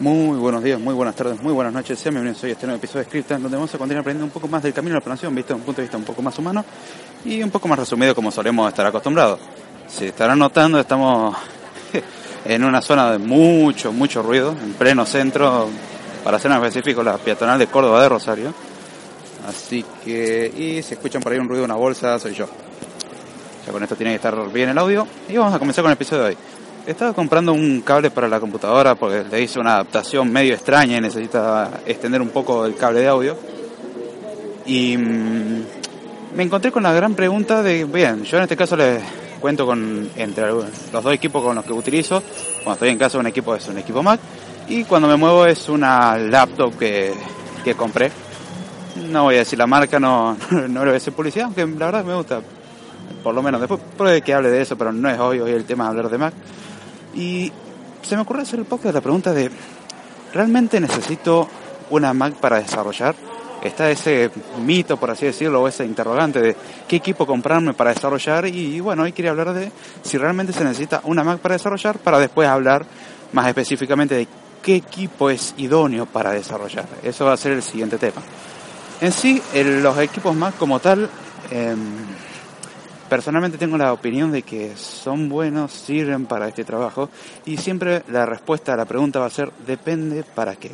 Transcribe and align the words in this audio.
Muy 0.00 0.38
buenos 0.38 0.62
días, 0.62 0.78
muy 0.78 0.94
buenas 0.94 1.16
tardes, 1.16 1.42
muy 1.42 1.52
buenas 1.52 1.72
noches. 1.72 1.98
Sean 1.98 2.14
bienvenidos 2.14 2.44
hoy 2.44 2.50
a 2.50 2.52
este 2.52 2.66
nuevo 2.66 2.78
episodio 2.78 3.00
de 3.00 3.06
Script, 3.06 3.30
donde 3.32 3.56
vamos 3.56 3.74
a 3.74 3.78
continuar 3.78 4.02
aprendiendo 4.02 4.26
un 4.26 4.30
poco 4.30 4.46
más 4.46 4.62
del 4.62 4.72
camino 4.72 4.92
de 4.92 5.00
la 5.00 5.04
planeación, 5.04 5.34
visto 5.34 5.54
desde 5.54 5.60
un 5.60 5.66
punto 5.66 5.80
de 5.80 5.86
vista 5.86 5.96
un 5.96 6.04
poco 6.04 6.22
más 6.22 6.38
humano 6.38 6.64
y 7.24 7.42
un 7.42 7.50
poco 7.50 7.66
más 7.66 7.80
resumido 7.80 8.14
como 8.14 8.30
solemos 8.30 8.68
estar 8.68 8.86
acostumbrados. 8.86 9.40
Si 9.88 10.04
estarán 10.04 10.38
notando, 10.38 10.78
estamos 10.78 11.36
en 12.44 12.62
una 12.62 12.80
zona 12.80 13.10
de 13.10 13.18
mucho, 13.18 13.92
mucho 13.92 14.22
ruido, 14.22 14.52
en 14.52 14.74
pleno 14.74 15.04
centro, 15.04 15.68
para 16.22 16.38
ser 16.38 16.52
más 16.52 16.62
específico, 16.62 17.02
la 17.02 17.18
peatonal 17.18 17.58
de 17.58 17.66
Córdoba 17.66 18.00
de 18.00 18.08
Rosario. 18.08 18.54
Así 19.48 19.84
que, 20.04 20.46
y 20.56 20.80
si 20.80 20.94
escuchan 20.94 21.20
por 21.20 21.32
ahí 21.32 21.40
un 21.40 21.48
ruido 21.48 21.62
de 21.62 21.64
una 21.64 21.74
bolsa, 21.74 22.20
soy 22.20 22.34
yo. 22.34 22.46
Ya 23.66 23.72
con 23.72 23.82
esto 23.82 23.96
tiene 23.96 24.12
que 24.12 24.16
estar 24.16 24.52
bien 24.52 24.68
el 24.68 24.78
audio. 24.78 25.08
Y 25.28 25.36
vamos 25.36 25.54
a 25.54 25.58
comenzar 25.58 25.82
con 25.82 25.90
el 25.90 25.96
episodio 25.96 26.22
de 26.22 26.28
hoy. 26.28 26.36
Estaba 26.88 27.12
comprando 27.12 27.52
un 27.52 27.82
cable 27.82 28.10
para 28.10 28.28
la 28.28 28.40
computadora 28.40 28.94
porque 28.94 29.22
le 29.30 29.42
hice 29.42 29.60
una 29.60 29.74
adaptación 29.74 30.32
medio 30.32 30.54
extraña 30.54 30.96
y 30.96 31.00
necesita 31.02 31.82
extender 31.84 32.22
un 32.22 32.30
poco 32.30 32.64
el 32.64 32.76
cable 32.76 33.00
de 33.00 33.08
audio. 33.08 33.36
Y 34.64 34.96
mm, 34.96 35.64
me 36.34 36.44
encontré 36.44 36.72
con 36.72 36.82
la 36.82 36.94
gran 36.94 37.14
pregunta 37.14 37.62
de, 37.62 37.84
bien, 37.84 38.24
yo 38.24 38.38
en 38.38 38.44
este 38.44 38.56
caso 38.56 38.74
les 38.74 39.02
cuento 39.38 39.66
con 39.66 40.08
entre 40.16 40.46
los 40.48 40.90
dos 40.90 41.12
equipos 41.12 41.44
con 41.44 41.56
los 41.56 41.64
que 41.66 41.74
utilizo. 41.74 42.22
Cuando 42.64 42.72
estoy 42.72 42.88
en 42.88 42.98
casa 42.98 43.18
un 43.18 43.26
equipo 43.26 43.54
es 43.54 43.68
un 43.68 43.76
equipo 43.76 44.02
Mac 44.02 44.18
y 44.66 44.84
cuando 44.84 45.08
me 45.08 45.16
muevo 45.16 45.44
es 45.44 45.68
una 45.68 46.16
laptop 46.16 46.78
que, 46.78 47.12
que 47.64 47.74
compré. 47.74 48.10
No 49.10 49.24
voy 49.24 49.34
a 49.34 49.38
decir 49.40 49.58
la 49.58 49.66
marca, 49.66 50.00
no, 50.00 50.38
no 50.52 50.66
le 50.66 50.68
voy 50.68 50.88
a 50.88 50.92
decir 50.92 51.12
publicidad, 51.12 51.44
aunque 51.44 51.66
la 51.66 51.84
verdad 51.84 52.02
me 52.02 52.14
gusta. 52.14 52.40
Por 53.22 53.34
lo 53.34 53.42
menos 53.42 53.60
después 53.60 53.78
puede 53.94 54.22
que 54.22 54.32
hable 54.32 54.48
de 54.48 54.62
eso, 54.62 54.78
pero 54.78 54.90
no 54.90 55.10
es 55.10 55.18
hoy, 55.18 55.40
hoy 55.40 55.50
el 55.50 55.66
tema 55.66 55.84
de 55.84 55.90
hablar 55.90 56.08
de 56.08 56.16
Mac. 56.16 56.32
Y 57.14 57.52
se 58.02 58.16
me 58.16 58.22
ocurre 58.22 58.42
hacer 58.42 58.58
el 58.58 58.66
podcast 58.66 58.94
la 58.94 59.00
pregunta 59.00 59.32
de, 59.32 59.50
¿realmente 60.32 60.80
necesito 60.80 61.48
una 61.90 62.12
Mac 62.14 62.34
para 62.34 62.60
desarrollar? 62.60 63.14
está 63.62 63.90
ese 63.90 64.30
mito, 64.64 64.96
por 64.96 65.10
así 65.10 65.26
decirlo, 65.26 65.62
o 65.62 65.68
ese 65.68 65.84
interrogante 65.84 66.40
de 66.40 66.56
qué 66.86 66.96
equipo 66.96 67.26
comprarme 67.26 67.74
para 67.74 67.92
desarrollar 67.92 68.46
y, 68.46 68.80
bueno, 68.80 69.02
hoy 69.02 69.12
quería 69.12 69.30
hablar 69.30 69.52
de 69.52 69.70
si 70.02 70.18
realmente 70.18 70.52
se 70.52 70.64
necesita 70.64 71.00
una 71.04 71.24
Mac 71.24 71.40
para 71.40 71.54
desarrollar 71.54 71.98
para 71.98 72.18
después 72.18 72.48
hablar 72.48 72.86
más 73.32 73.46
específicamente 73.48 74.14
de 74.14 74.28
qué 74.62 74.76
equipo 74.76 75.30
es 75.30 75.54
idóneo 75.56 76.06
para 76.06 76.32
desarrollar. 76.32 76.86
Eso 77.02 77.24
va 77.24 77.32
a 77.32 77.36
ser 77.36 77.52
el 77.52 77.62
siguiente 77.62 77.98
tema. 77.98 78.22
En 79.00 79.12
sí, 79.12 79.40
los 79.54 79.98
equipos 79.98 80.34
Mac 80.34 80.56
como 80.56 80.80
tal, 80.80 81.08
em, 81.50 81.78
personalmente 83.08 83.58
tengo 83.58 83.76
la 83.76 83.92
opinión 83.92 84.30
de 84.30 84.42
que 84.42 84.76
son 84.76 85.28
buenos, 85.28 85.72
sirven 85.72 86.26
para 86.26 86.48
este 86.48 86.64
trabajo 86.64 87.08
y 87.46 87.56
siempre 87.56 88.02
la 88.08 88.26
respuesta 88.26 88.74
a 88.74 88.76
la 88.76 88.84
pregunta 88.84 89.20
va 89.20 89.26
a 89.26 89.30
ser 89.30 89.50
depende 89.66 90.22
para 90.22 90.56
qué. 90.56 90.72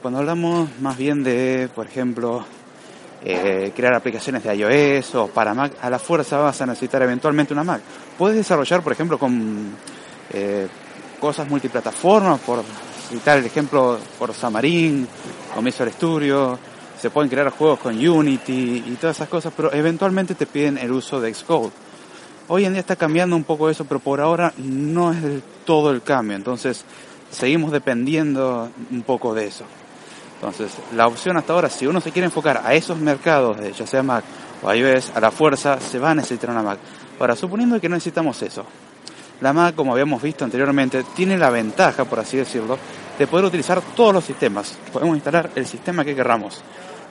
Cuando 0.00 0.20
hablamos 0.20 0.68
más 0.80 0.96
bien 0.96 1.22
de, 1.22 1.68
por 1.74 1.86
ejemplo, 1.86 2.44
eh, 3.24 3.72
crear 3.76 3.94
aplicaciones 3.94 4.42
de 4.42 4.56
iOS 4.56 5.14
o 5.14 5.28
para 5.28 5.54
Mac, 5.54 5.72
a 5.80 5.88
la 5.88 5.98
fuerza 5.98 6.38
vas 6.38 6.60
a 6.60 6.66
necesitar 6.66 7.02
eventualmente 7.02 7.52
una 7.52 7.62
Mac. 7.62 7.80
Puedes 8.18 8.36
desarrollar, 8.36 8.82
por 8.82 8.92
ejemplo, 8.92 9.18
con 9.18 9.76
eh, 10.32 10.66
cosas 11.20 11.48
multiplataformas, 11.48 12.40
por 12.40 12.64
citar 13.08 13.38
el 13.38 13.46
ejemplo 13.46 13.98
por 14.18 14.34
Xamarin, 14.34 15.06
Visual 15.62 15.92
Studio, 15.92 16.58
se 17.02 17.10
pueden 17.10 17.28
crear 17.28 17.50
juegos 17.50 17.80
con 17.80 17.98
Unity 17.98 18.84
y 18.86 18.96
todas 19.00 19.16
esas 19.16 19.28
cosas, 19.28 19.52
pero 19.56 19.72
eventualmente 19.72 20.36
te 20.36 20.46
piden 20.46 20.78
el 20.78 20.92
uso 20.92 21.20
de 21.20 21.34
Xcode. 21.34 21.72
Hoy 22.46 22.64
en 22.64 22.74
día 22.74 22.80
está 22.80 22.94
cambiando 22.94 23.34
un 23.34 23.42
poco 23.42 23.68
eso, 23.68 23.84
pero 23.86 23.98
por 23.98 24.20
ahora 24.20 24.52
no 24.56 25.10
es 25.10 25.20
del 25.20 25.42
todo 25.64 25.90
el 25.90 26.02
cambio, 26.02 26.36
entonces 26.36 26.84
seguimos 27.28 27.72
dependiendo 27.72 28.70
un 28.92 29.02
poco 29.02 29.34
de 29.34 29.48
eso. 29.48 29.64
Entonces, 30.36 30.70
la 30.94 31.08
opción 31.08 31.36
hasta 31.36 31.52
ahora, 31.52 31.68
si 31.70 31.88
uno 31.88 32.00
se 32.00 32.12
quiere 32.12 32.26
enfocar 32.26 32.62
a 32.64 32.72
esos 32.72 32.96
mercados, 32.98 33.56
ya 33.76 33.84
sea 33.84 34.04
Mac 34.04 34.22
o 34.62 34.72
iOS, 34.72 35.10
a 35.16 35.20
la 35.20 35.32
fuerza, 35.32 35.80
se 35.80 35.98
va 35.98 36.12
a 36.12 36.14
necesitar 36.14 36.50
una 36.50 36.62
Mac. 36.62 36.78
Ahora, 37.18 37.34
suponiendo 37.34 37.80
que 37.80 37.88
no 37.88 37.96
necesitamos 37.96 38.40
eso, 38.42 38.64
la 39.40 39.52
Mac, 39.52 39.74
como 39.74 39.90
habíamos 39.90 40.22
visto 40.22 40.44
anteriormente, 40.44 41.02
tiene 41.16 41.36
la 41.36 41.50
ventaja, 41.50 42.04
por 42.04 42.20
así 42.20 42.36
decirlo, 42.36 42.78
de 43.18 43.26
poder 43.26 43.46
utilizar 43.46 43.82
todos 43.96 44.14
los 44.14 44.24
sistemas. 44.24 44.78
Podemos 44.92 45.16
instalar 45.16 45.50
el 45.56 45.66
sistema 45.66 46.04
que 46.04 46.14
querramos. 46.14 46.62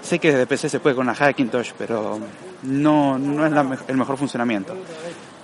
Sé 0.01 0.19
que 0.19 0.31
desde 0.31 0.47
PC 0.47 0.69
se 0.69 0.79
puede 0.79 0.95
con 0.95 1.05
una 1.07 1.15
Hackintosh, 1.15 1.71
pero 1.77 2.19
no, 2.63 3.17
no 3.19 3.45
es 3.45 3.79
el 3.87 3.97
mejor 3.97 4.17
funcionamiento. 4.17 4.75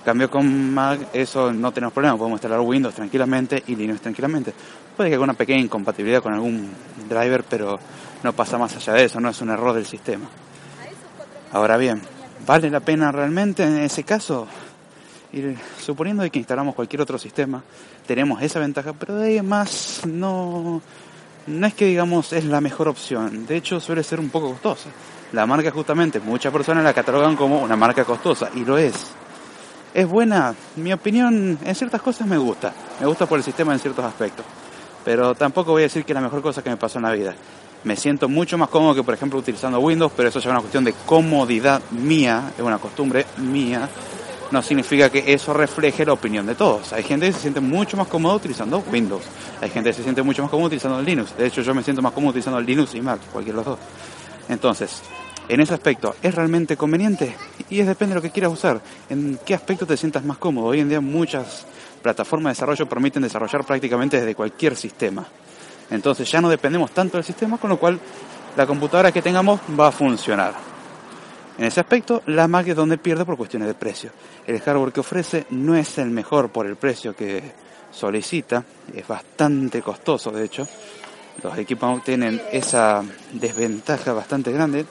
Cambio 0.04 0.30
con 0.30 0.74
Mac, 0.74 1.08
eso 1.12 1.52
no 1.52 1.72
tenemos 1.72 1.92
problema, 1.92 2.16
podemos 2.16 2.38
instalar 2.38 2.60
Windows 2.60 2.94
tranquilamente 2.94 3.62
y 3.66 3.76
Linux 3.76 4.00
tranquilamente. 4.00 4.52
Puede 4.96 5.10
que 5.10 5.16
haya 5.16 5.22
una 5.22 5.34
pequeña 5.34 5.60
incompatibilidad 5.60 6.22
con 6.22 6.32
algún 6.32 6.70
driver, 7.08 7.44
pero 7.44 7.78
no 8.22 8.32
pasa 8.32 8.58
más 8.58 8.74
allá 8.76 8.94
de 8.94 9.04
eso, 9.04 9.20
no 9.20 9.28
es 9.28 9.40
un 9.40 9.50
error 9.50 9.74
del 9.74 9.86
sistema. 9.86 10.26
Ahora 11.52 11.76
bien, 11.76 12.02
¿vale 12.46 12.70
la 12.70 12.80
pena 12.80 13.12
realmente 13.12 13.62
en 13.64 13.78
ese 13.78 14.02
caso? 14.02 14.48
suponiendo 15.78 16.28
que 16.30 16.38
instalamos 16.38 16.74
cualquier 16.74 17.02
otro 17.02 17.18
sistema, 17.18 17.62
tenemos 18.06 18.40
esa 18.42 18.60
ventaja, 18.60 18.94
pero 18.94 19.16
de 19.16 19.28
ahí 19.28 19.42
más 19.42 20.00
no, 20.06 20.80
no 21.48 21.66
es 21.66 21.74
que 21.74 21.86
digamos 21.86 22.32
es 22.32 22.44
la 22.44 22.60
mejor 22.60 22.88
opción, 22.88 23.46
de 23.46 23.56
hecho 23.56 23.80
suele 23.80 24.02
ser 24.02 24.20
un 24.20 24.28
poco 24.28 24.50
costosa. 24.50 24.90
La 25.32 25.46
marca 25.46 25.70
justamente, 25.70 26.20
muchas 26.20 26.52
personas 26.52 26.84
la 26.84 26.94
catalogan 26.94 27.36
como 27.36 27.60
una 27.60 27.76
marca 27.76 28.04
costosa, 28.04 28.50
y 28.54 28.64
lo 28.64 28.78
es 28.78 29.12
es 29.94 30.06
buena, 30.06 30.54
mi 30.76 30.92
opinión 30.92 31.58
en 31.64 31.74
ciertas 31.74 32.02
cosas 32.02 32.26
me 32.26 32.38
gusta, 32.38 32.72
me 33.00 33.06
gusta 33.06 33.26
por 33.26 33.38
el 33.38 33.44
sistema 33.44 33.72
en 33.72 33.80
ciertos 33.80 34.04
aspectos, 34.04 34.44
pero 35.04 35.34
tampoco 35.34 35.72
voy 35.72 35.82
a 35.82 35.86
decir 35.86 36.04
que 36.04 36.12
es 36.12 36.14
la 36.14 36.20
mejor 36.20 36.42
cosa 36.42 36.62
que 36.62 36.70
me 36.70 36.76
pasó 36.76 36.98
en 36.98 37.04
la 37.04 37.12
vida. 37.12 37.34
Me 37.84 37.96
siento 37.96 38.28
mucho 38.28 38.58
más 38.58 38.68
cómodo 38.68 38.94
que, 38.94 39.02
por 39.04 39.14
ejemplo, 39.14 39.38
utilizando 39.38 39.78
Windows, 39.78 40.12
pero 40.16 40.28
eso 40.28 40.40
ya 40.40 40.48
es 40.48 40.50
una 40.50 40.60
cuestión 40.60 40.84
de 40.84 40.92
comodidad 41.06 41.80
mía, 41.92 42.52
es 42.56 42.62
una 42.62 42.78
costumbre 42.78 43.24
mía. 43.38 43.88
No 44.50 44.62
significa 44.62 45.10
que 45.10 45.32
eso 45.32 45.52
refleje 45.52 46.06
la 46.06 46.14
opinión 46.14 46.46
de 46.46 46.54
todos. 46.54 46.92
Hay 46.94 47.02
gente 47.02 47.26
que 47.26 47.32
se 47.32 47.40
siente 47.40 47.60
mucho 47.60 47.96
más 47.98 48.08
cómodo 48.08 48.36
utilizando 48.36 48.82
Windows. 48.90 49.24
Hay 49.60 49.68
gente 49.68 49.90
que 49.90 49.94
se 49.94 50.02
siente 50.02 50.22
mucho 50.22 50.42
más 50.42 50.50
cómodo 50.50 50.68
utilizando 50.68 51.02
Linux. 51.02 51.36
De 51.36 51.46
hecho, 51.46 51.60
yo 51.60 51.74
me 51.74 51.82
siento 51.82 52.00
más 52.00 52.12
cómodo 52.12 52.30
utilizando 52.30 52.60
Linux 52.60 52.94
y 52.94 53.02
Mac, 53.02 53.20
cualquiera 53.30 53.58
de 53.58 53.64
los 53.64 53.76
dos. 53.76 53.86
Entonces, 54.48 55.02
en 55.48 55.60
ese 55.60 55.74
aspecto, 55.74 56.14
¿es 56.22 56.34
realmente 56.34 56.76
conveniente? 56.76 57.34
Y 57.68 57.80
es 57.80 57.86
depende 57.86 58.14
de 58.14 58.20
lo 58.20 58.22
que 58.22 58.30
quieras 58.30 58.52
usar. 58.52 58.80
¿En 59.10 59.38
qué 59.44 59.54
aspecto 59.54 59.86
te 59.86 59.96
sientas 59.96 60.24
más 60.24 60.38
cómodo? 60.38 60.66
Hoy 60.66 60.80
en 60.80 60.88
día 60.88 61.00
muchas 61.00 61.66
plataformas 62.02 62.50
de 62.50 62.54
desarrollo 62.54 62.88
permiten 62.88 63.22
desarrollar 63.22 63.64
prácticamente 63.64 64.18
desde 64.18 64.34
cualquier 64.34 64.76
sistema. 64.76 65.26
Entonces 65.90 66.30
ya 66.30 66.40
no 66.40 66.48
dependemos 66.48 66.90
tanto 66.92 67.16
del 67.16 67.24
sistema, 67.24 67.58
con 67.58 67.70
lo 67.70 67.78
cual 67.78 67.98
la 68.56 68.66
computadora 68.66 69.12
que 69.12 69.22
tengamos 69.22 69.60
va 69.78 69.88
a 69.88 69.92
funcionar. 69.92 70.67
En 71.58 71.64
ese 71.64 71.80
aspecto, 71.80 72.22
la 72.26 72.46
Mac 72.46 72.68
es 72.68 72.76
donde 72.76 72.98
pierde 72.98 73.24
por 73.24 73.36
cuestiones 73.36 73.66
de 73.66 73.74
precio. 73.74 74.10
El 74.46 74.60
hardware 74.60 74.92
que 74.92 75.00
ofrece 75.00 75.46
no 75.50 75.74
es 75.74 75.98
el 75.98 76.08
mejor 76.10 76.50
por 76.50 76.66
el 76.66 76.76
precio 76.76 77.16
que 77.16 77.42
solicita, 77.90 78.64
es 78.94 79.06
bastante 79.06 79.82
costoso 79.82 80.30
de 80.30 80.44
hecho. 80.44 80.68
Los 81.42 81.58
equipos 81.58 82.04
tienen 82.04 82.40
esa 82.52 83.02
desventaja 83.32 84.12
bastante 84.12 84.52
grande 84.52 84.86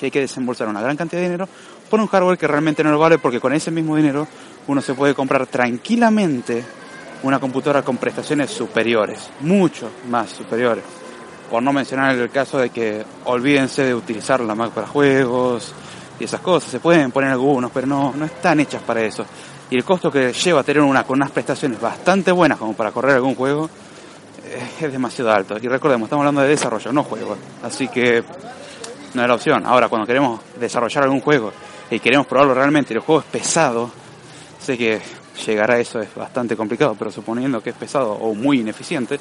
que 0.00 0.06
hay 0.06 0.10
que 0.10 0.20
desembolsar 0.20 0.68
una 0.68 0.80
gran 0.80 0.96
cantidad 0.96 1.20
de 1.20 1.26
dinero 1.26 1.48
por 1.90 2.00
un 2.00 2.06
hardware 2.06 2.38
que 2.38 2.46
realmente 2.46 2.82
no 2.82 2.90
lo 2.90 2.98
vale 2.98 3.18
porque 3.18 3.40
con 3.40 3.52
ese 3.52 3.70
mismo 3.70 3.96
dinero 3.96 4.26
uno 4.66 4.80
se 4.80 4.94
puede 4.94 5.14
comprar 5.14 5.46
tranquilamente 5.46 6.64
una 7.22 7.38
computadora 7.38 7.82
con 7.82 7.98
prestaciones 7.98 8.50
superiores, 8.50 9.28
mucho 9.40 9.90
más 10.08 10.30
superiores. 10.30 10.84
Por 11.50 11.62
no 11.62 11.72
mencionar 11.72 12.14
el 12.14 12.30
caso 12.30 12.58
de 12.58 12.70
que 12.70 13.04
olvídense 13.24 13.82
de 13.84 13.94
utilizar 13.94 14.40
la 14.40 14.54
Mac 14.54 14.70
para 14.70 14.86
juegos 14.86 15.74
y 16.20 16.24
esas 16.24 16.40
cosas, 16.40 16.70
se 16.70 16.80
pueden 16.80 17.10
poner 17.12 17.30
algunos, 17.30 17.70
pero 17.70 17.86
no, 17.86 18.12
no 18.14 18.24
están 18.24 18.60
hechas 18.60 18.82
para 18.82 19.02
eso. 19.02 19.24
Y 19.70 19.76
el 19.76 19.84
costo 19.84 20.10
que 20.10 20.32
lleva 20.32 20.62
tener 20.62 20.82
una 20.82 21.04
con 21.04 21.18
unas 21.18 21.30
prestaciones 21.30 21.80
bastante 21.80 22.32
buenas 22.32 22.58
como 22.58 22.72
para 22.72 22.90
correr 22.90 23.16
algún 23.16 23.34
juego 23.34 23.68
eh, 24.44 24.68
es 24.80 24.92
demasiado 24.92 25.30
alto. 25.30 25.56
Y 25.60 25.68
recordemos, 25.68 26.06
estamos 26.06 26.22
hablando 26.22 26.40
de 26.40 26.48
desarrollo, 26.48 26.92
no 26.92 27.04
juego. 27.04 27.36
Así 27.62 27.88
que 27.88 28.24
no 29.14 29.22
es 29.22 29.28
la 29.28 29.34
opción. 29.34 29.66
Ahora, 29.66 29.88
cuando 29.88 30.06
queremos 30.06 30.40
desarrollar 30.58 31.04
algún 31.04 31.20
juego 31.20 31.52
y 31.90 32.00
queremos 32.00 32.26
probarlo 32.26 32.54
realmente, 32.54 32.94
el 32.94 33.00
juego 33.00 33.20
es 33.20 33.26
pesado, 33.26 33.90
sé 34.58 34.78
que 34.78 35.00
llegar 35.46 35.70
a 35.70 35.78
eso 35.78 36.00
es 36.00 36.14
bastante 36.14 36.56
complicado, 36.56 36.96
pero 36.98 37.10
suponiendo 37.10 37.60
que 37.62 37.70
es 37.70 37.76
pesado 37.76 38.12
o 38.12 38.34
muy 38.34 38.60
ineficiente, 38.60 39.20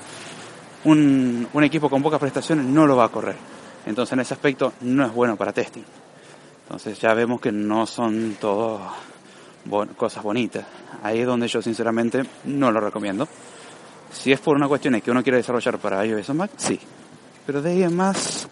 un 0.86 1.64
equipo 1.64 1.90
con 1.90 2.02
pocas 2.02 2.20
prestaciones 2.20 2.66
no 2.66 2.88
lo 2.88 2.96
va 2.96 3.06
a 3.06 3.10
correr. 3.10 3.36
Entonces 3.86 4.14
en 4.14 4.20
ese 4.22 4.34
aspecto 4.34 4.74
no 4.82 5.06
es 5.06 5.14
bueno 5.14 5.36
para 5.36 5.52
testing. 5.52 5.84
Entonces 6.68 7.00
ya 7.00 7.14
vemos 7.14 7.40
que 7.40 7.50
no 7.50 7.86
son 7.86 8.36
todo 8.42 8.82
cosas 9.96 10.22
bonitas. 10.22 10.66
Ahí 11.02 11.22
es 11.22 11.26
donde 11.26 11.48
yo 11.48 11.62
sinceramente 11.62 12.24
no 12.44 12.72
lo 12.72 12.82
recomiendo. 12.82 13.26
Si 14.12 14.34
es 14.34 14.40
por 14.42 14.58
una 14.58 14.68
cuestión 14.68 14.94
de 14.94 15.02
que 15.02 15.10
uno 15.10 15.24
quiere 15.24 15.38
desarrollar 15.38 15.78
para 15.80 16.06
iOS 16.06 16.30
o 16.30 16.34
Mac, 16.34 16.52
sí. 16.58 16.78
Pero 17.46 17.62
de 17.62 17.72
ahí 17.72 17.84
en 17.84 17.96
más, 17.96 18.50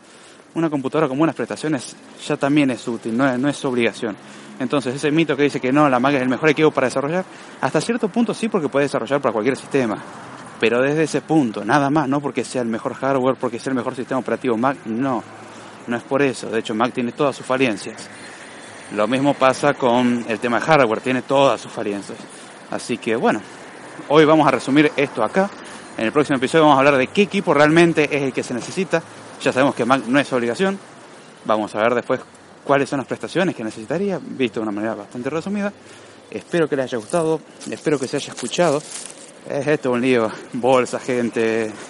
una 0.54 0.70
computadora 0.70 1.10
con 1.10 1.18
buenas 1.18 1.36
prestaciones 1.36 1.94
ya 2.26 2.38
también 2.38 2.72
es 2.72 2.88
útil, 2.88 3.18
no 3.18 3.30
es, 3.30 3.38
no 3.38 3.50
es 3.50 3.66
obligación. 3.66 4.16
Entonces 4.60 4.96
ese 4.96 5.12
mito 5.12 5.36
que 5.36 5.44
dice 5.44 5.60
que 5.60 5.74
no, 5.74 5.90
la 5.90 6.00
Mac 6.00 6.14
es 6.16 6.22
el 6.22 6.30
mejor 6.30 6.50
equipo 6.50 6.72
para 6.72 6.88
desarrollar, 6.88 7.26
hasta 7.60 7.82
cierto 7.82 8.08
punto 8.08 8.34
sí 8.34 8.48
porque 8.48 8.70
puede 8.70 8.86
desarrollar 8.86 9.20
para 9.20 9.34
cualquier 9.34 9.58
sistema. 9.58 10.02
Pero 10.58 10.82
desde 10.82 11.04
ese 11.04 11.20
punto, 11.20 11.66
nada 11.66 11.90
más, 11.90 12.08
no 12.08 12.22
porque 12.22 12.46
sea 12.46 12.62
el 12.62 12.70
mejor 12.70 12.94
hardware, 12.94 13.36
porque 13.36 13.60
sea 13.60 13.72
el 13.72 13.76
mejor 13.76 13.94
sistema 13.94 14.22
operativo 14.22 14.56
Mac, 14.56 14.78
no. 14.86 15.22
No 15.88 15.98
es 15.98 16.04
por 16.04 16.22
eso. 16.22 16.50
De 16.50 16.60
hecho, 16.60 16.74
Mac 16.74 16.94
tiene 16.94 17.12
todas 17.12 17.36
sus 17.36 17.46
falencias. 17.46 18.10
Lo 18.94 19.08
mismo 19.08 19.34
pasa 19.34 19.74
con 19.74 20.26
el 20.28 20.40
tema 20.40 20.60
de 20.60 20.66
hardware, 20.66 21.02
tiene 21.02 21.22
todas 21.24 21.60
sus 21.62 21.72
falencias. 21.72 22.18
Así 22.72 22.98
que 22.98 23.16
bueno, 23.16 23.42
hoy 24.10 24.26
vamos 24.26 24.48
a 24.48 24.52
resumir 24.52 24.92
esto 24.96 25.24
acá. 25.24 25.50
En 25.98 26.06
el 26.06 26.12
próximo 26.12 26.38
episodio 26.38 26.64
vamos 26.64 26.78
a 26.78 26.80
hablar 26.80 26.98
de 26.98 27.08
qué 27.08 27.24
equipo 27.24 27.54
realmente 27.54 28.04
es 28.04 28.22
el 28.22 28.34
que 28.34 28.44
se 28.44 28.54
necesita. 28.54 29.02
Ya 29.42 29.52
sabemos 29.52 29.76
que 29.76 29.86
Mac 29.86 30.04
no 30.08 30.20
es 30.20 30.32
obligación. 30.34 30.78
Vamos 31.46 31.74
a 31.76 31.80
ver 31.80 31.96
después 31.96 32.22
cuáles 32.64 32.90
son 32.90 32.98
las 32.98 33.08
prestaciones 33.08 33.56
que 33.56 33.64
necesitaría, 33.64 34.20
visto 34.22 34.60
de 34.60 34.64
una 34.64 34.72
manera 34.72 34.96
bastante 34.96 35.30
resumida. 35.30 35.72
Espero 36.30 36.68
que 36.68 36.76
les 36.76 36.86
haya 36.86 36.98
gustado, 36.98 37.40
espero 37.70 38.00
que 38.00 38.08
se 38.08 38.18
haya 38.18 38.34
escuchado. 38.34 38.82
Es 39.50 39.68
esto 39.68 39.92
un 39.92 40.02
lío, 40.02 40.32
bolsa, 40.54 41.00
gente. 41.00 41.72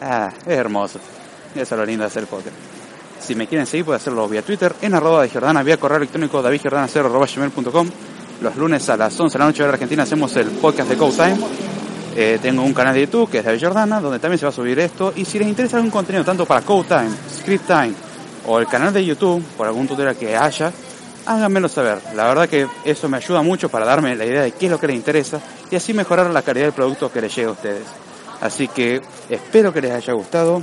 Ah, 0.00 0.32
es 0.46 0.56
hermoso. 0.56 1.00
Eso 1.56 1.74
es 1.74 1.78
lo 1.78 1.84
lindo 1.84 2.04
de 2.04 2.06
hacer 2.06 2.24
podcast. 2.26 2.54
Si 3.20 3.34
me 3.34 3.46
quieren 3.46 3.66
seguir, 3.66 3.84
pueden 3.84 4.00
hacerlo 4.00 4.28
vía 4.28 4.42
Twitter, 4.42 4.74
en 4.80 4.94
arroba 4.94 5.22
de 5.22 5.28
Jordana, 5.28 5.62
vía 5.62 5.76
correo 5.76 5.98
electrónico 5.98 6.42
davidjordana0 6.42 7.90
Los 8.40 8.56
lunes 8.56 8.88
a 8.88 8.96
las 8.96 9.18
11 9.18 9.32
de 9.34 9.38
la 9.38 9.44
noche 9.46 9.62
de 9.62 9.68
la 9.68 9.72
Argentina 9.74 10.02
hacemos 10.04 10.34
el 10.36 10.46
podcast 10.46 10.88
de 10.88 10.96
Code 10.96 11.16
Time. 11.16 11.36
Eh, 12.16 12.38
tengo 12.40 12.62
un 12.62 12.74
canal 12.74 12.94
de 12.94 13.02
YouTube 13.02 13.30
que 13.30 13.38
es 13.38 13.44
David 13.44 13.62
Jordana, 13.62 14.00
donde 14.00 14.18
también 14.18 14.38
se 14.38 14.46
va 14.46 14.50
a 14.50 14.52
subir 14.52 14.78
esto. 14.78 15.12
Y 15.14 15.24
si 15.24 15.38
les 15.38 15.48
interesa 15.48 15.76
algún 15.76 15.90
contenido, 15.90 16.24
tanto 16.24 16.46
para 16.46 16.62
Code 16.62 16.88
Time, 16.88 17.10
Script 17.30 17.66
Time 17.66 17.92
o 18.46 18.58
el 18.58 18.66
canal 18.66 18.92
de 18.92 19.04
YouTube, 19.04 19.42
por 19.56 19.66
algún 19.66 19.86
tutorial 19.86 20.16
que 20.16 20.36
haya, 20.36 20.72
háganmelo 21.26 21.68
saber. 21.68 21.98
La 22.14 22.26
verdad 22.28 22.48
que 22.48 22.66
eso 22.84 23.08
me 23.08 23.18
ayuda 23.18 23.42
mucho 23.42 23.68
para 23.68 23.84
darme 23.84 24.16
la 24.16 24.24
idea 24.24 24.42
de 24.42 24.52
qué 24.52 24.66
es 24.66 24.72
lo 24.72 24.80
que 24.80 24.86
les 24.86 24.96
interesa 24.96 25.40
y 25.70 25.76
así 25.76 25.92
mejorar 25.92 26.30
la 26.30 26.42
calidad 26.42 26.66
del 26.66 26.72
producto 26.72 27.12
que 27.12 27.20
les 27.20 27.34
llegue 27.34 27.48
a 27.48 27.52
ustedes. 27.52 27.84
Así 28.40 28.68
que 28.68 29.02
espero 29.28 29.72
que 29.72 29.82
les 29.82 29.92
haya 29.92 30.12
gustado. 30.14 30.62